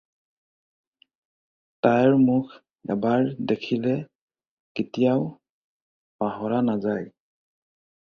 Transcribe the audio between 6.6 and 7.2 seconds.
নেযায়।